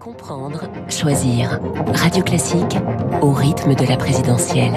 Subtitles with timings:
[0.00, 1.58] Comprendre, choisir.
[1.92, 2.76] Radio Classique
[3.20, 4.74] au rythme de la présidentielle.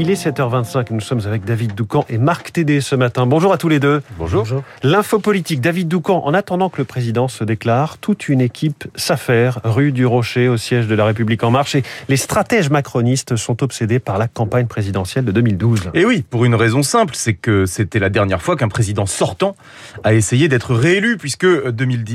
[0.00, 3.26] Il est 7h25, nous sommes avec David Doucan et Marc Tédé ce matin.
[3.26, 4.00] Bonjour à tous les deux.
[4.16, 4.46] Bonjour.
[4.84, 9.58] L'info politique, David Doucan, en attendant que le président se déclare, toute une équipe s'affaire
[9.64, 13.60] rue du Rocher au siège de la République en marche et les stratèges macronistes sont
[13.64, 15.90] obsédés par la campagne présidentielle de 2012.
[15.94, 19.56] Et oui, pour une raison simple, c'est que c'était la dernière fois qu'un président sortant
[20.04, 21.44] a essayé d'être réélu puisque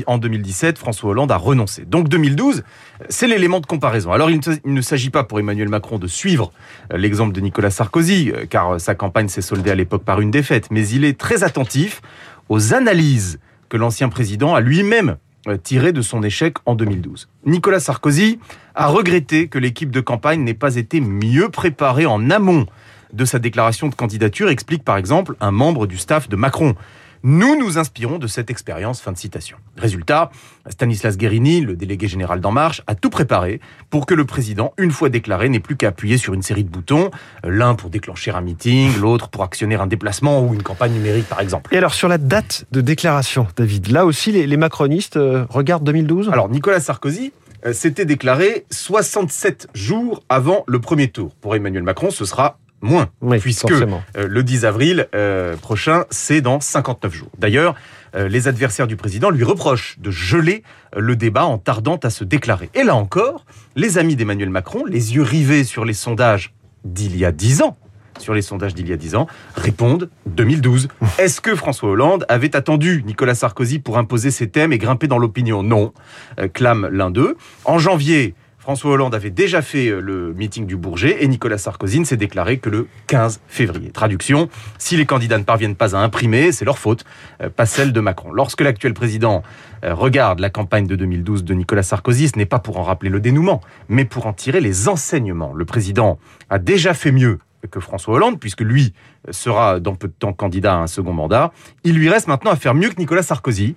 [0.06, 1.84] en 2017, François Hollande a renoncé.
[1.84, 2.62] Donc 2012,
[3.08, 4.12] c'est l'élément de comparaison.
[4.12, 6.52] Alors il ne s'agit pas pour Emmanuel Macron de suivre
[6.94, 10.68] l'exemple de Nicolas Sarkozy, euh, car sa campagne s'est soldée à l'époque par une défaite,
[10.70, 12.00] mais il est très attentif
[12.48, 13.38] aux analyses
[13.68, 15.16] que l'ancien président a lui-même
[15.48, 17.28] euh, tirées de son échec en 2012.
[17.44, 18.38] Nicolas Sarkozy
[18.74, 22.66] a regretté que l'équipe de campagne n'ait pas été mieux préparée en amont
[23.12, 26.74] de sa déclaration de candidature, explique par exemple un membre du staff de Macron.
[27.26, 29.00] Nous nous inspirons de cette expérience.
[29.00, 29.56] Fin de citation.
[29.78, 30.30] Résultat,
[30.68, 34.90] Stanislas Guérini, le délégué général d'En Marche, a tout préparé pour que le président, une
[34.90, 37.10] fois déclaré, n'ait plus qu'à appuyer sur une série de boutons,
[37.42, 41.40] l'un pour déclencher un meeting, l'autre pour actionner un déplacement ou une campagne numérique, par
[41.40, 41.74] exemple.
[41.74, 46.28] Et alors, sur la date de déclaration, David, là aussi, les, macronistes euh, regardent 2012
[46.30, 47.32] Alors, Nicolas Sarkozy
[47.64, 51.34] euh, s'était déclaré 67 jours avant le premier tour.
[51.40, 53.08] Pour Emmanuel Macron, ce sera moins,
[53.40, 57.30] puisque euh, le 10 avril euh, prochain, c'est dans 59 jours.
[57.38, 57.74] D'ailleurs,
[58.14, 60.62] euh, les adversaires du président lui reprochent de geler
[60.96, 62.70] le débat en tardant à se déclarer.
[62.74, 67.24] Et là encore, les amis d'Emmanuel Macron, les yeux rivés sur les sondages d'il y
[67.24, 67.76] a 10 ans,
[68.18, 70.88] sur les sondages d'il y a 10 ans, répondent 2012.
[71.18, 75.18] Est-ce que François Hollande avait attendu Nicolas Sarkozy pour imposer ses thèmes et grimper dans
[75.18, 75.64] l'opinion?
[75.64, 75.92] Non,
[76.52, 77.36] clame l'un d'eux.
[77.64, 82.00] En janvier, François Hollande avait déjà fait euh, le meeting du Bourget et Nicolas Sarkozy
[82.00, 83.90] ne s'est déclaré que le 15 février.
[83.90, 84.48] Traduction,
[84.78, 87.04] si les candidats ne parviennent pas à imprimer, c'est leur faute,
[87.42, 88.32] euh, pas celle de Macron.
[88.32, 89.42] Lorsque l'actuel président
[89.84, 93.10] euh, regarde la campagne de 2012 de Nicolas Sarkozy, ce n'est pas pour en rappeler
[93.10, 95.52] le dénouement, mais pour en tirer les enseignements.
[95.52, 96.18] Le président
[96.48, 97.40] a déjà fait mieux
[97.70, 98.94] que François Hollande, puisque lui
[99.30, 101.52] sera dans peu de temps candidat à un second mandat.
[101.82, 103.74] Il lui reste maintenant à faire mieux que Nicolas Sarkozy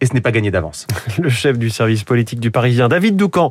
[0.00, 0.86] et ce n'est pas gagné d'avance.
[1.18, 3.50] Le chef du service politique du Parisien, David Doucan,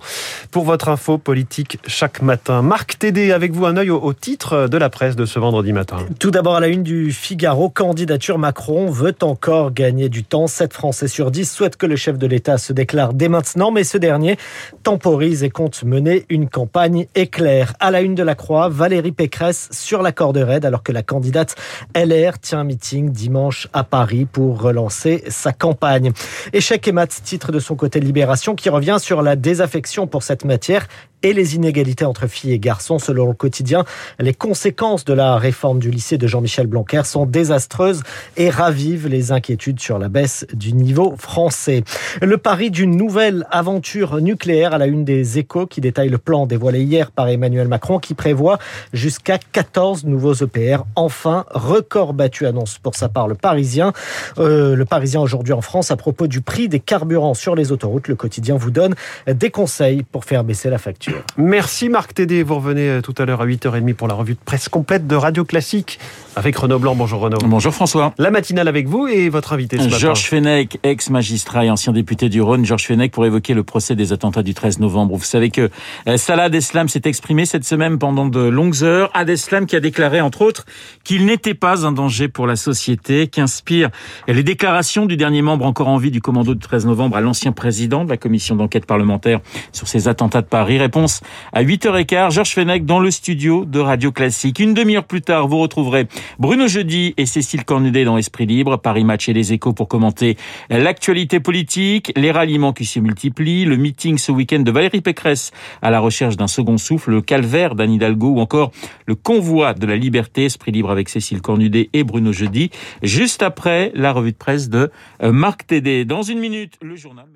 [0.51, 2.61] pour votre info politique chaque matin.
[2.61, 5.97] Marc Tédé, avec vous un œil au, titre de la presse de ce vendredi matin.
[6.19, 10.47] Tout d'abord à la une du Figaro, candidature Macron veut encore gagner du temps.
[10.47, 13.84] 7 Français sur 10 souhaitent que le chef de l'État se déclare dès maintenant, mais
[13.84, 14.38] ce dernier
[14.84, 17.73] temporise et compte mener une campagne éclair.
[17.79, 21.03] À la une de la Croix, Valérie Pécresse sur la corde raide alors que la
[21.03, 21.55] candidate
[21.95, 26.11] LR tient un meeting dimanche à Paris pour relancer sa campagne.
[26.53, 30.46] Échec et mat, titre de son côté Libération, qui revient sur la désaffection pour cette
[30.46, 30.88] matière
[31.25, 33.00] et les inégalités entre filles et garçons.
[33.00, 33.84] Selon le quotidien,
[34.19, 38.03] les conséquences de la réforme du lycée de Jean-Michel Blanquer sont désastreuses
[38.38, 41.84] et ravivent les inquiétudes sur la baisse du niveau français.
[42.22, 46.46] Le pari d'une nouvelle aventure nucléaire à la une des échos qui détaille le plan
[46.46, 48.59] dévoilé hier par Emmanuel Macron qui prévoit
[48.94, 50.84] jusqu'à 14 nouveaux EPR.
[50.96, 53.94] Enfin, record battu annonce pour sa part le Parisien.
[54.38, 58.09] Euh, le Parisien aujourd'hui en France à propos du prix des carburants sur les autoroutes.
[58.09, 58.94] Le quotidien vous donne
[59.25, 61.15] des conseils pour faire baisser la facture.
[61.38, 62.44] Merci Marc Tédé.
[62.44, 65.16] Vous revenez euh, tout à l'heure à 8h30 pour la revue de presse complète de
[65.16, 66.00] Radio Classique
[66.36, 66.96] avec Renaud Blanc.
[66.96, 67.38] Bonjour Renaud.
[67.46, 68.14] Bonjour François.
[68.18, 69.98] La matinale avec vous et votre invité ce matin.
[69.98, 72.66] Georges Fenech, ex-magistrat et ancien député du Rhône.
[72.66, 75.16] Georges Fenech pour évoquer le procès des attentats du 13 novembre.
[75.16, 75.70] Vous savez que
[76.08, 79.09] euh, Salah Abdeslam s'est exprimé cette semaine pendant de longues heures.
[79.14, 80.66] Abdeslam qui a déclaré entre autres
[81.03, 83.90] qu'il n'était pas un danger pour la société, qu'inspire
[84.28, 87.52] les déclarations du dernier membre encore en vie du commando du 13 novembre à l'ancien
[87.52, 89.40] président de la commission d'enquête parlementaire
[89.72, 90.78] sur ces attentats de Paris.
[90.78, 91.04] Réponse
[91.53, 92.31] à 8h15.
[92.31, 94.59] Georges Fenech dans le studio de Radio Classique.
[94.59, 96.07] Une demi-heure plus tard, vous retrouverez
[96.39, 100.38] Bruno Jeudi et Cécile Cornudet dans Esprit Libre, Paris Match et les Échos pour commenter
[100.69, 105.51] l'actualité politique, les ralliements qui se multiplient, le meeting ce week-end de Valérie Pécresse
[105.81, 108.72] à la recherche d'un second souffle, le calvaire d'Anne Hidalgo ou encore
[109.05, 112.72] le convoi de la liberté, Esprit Libre avec Cécile Cornudet et Bruno Jeudi,
[113.03, 114.91] juste après la revue de presse de
[115.22, 116.05] Marc Tédé.
[116.05, 117.27] Dans une minute, le journal.